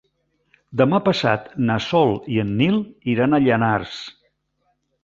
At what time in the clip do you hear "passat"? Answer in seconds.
1.09-1.45